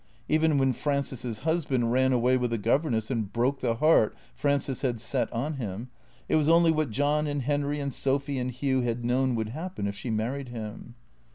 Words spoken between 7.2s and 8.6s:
and Henry and Sophy and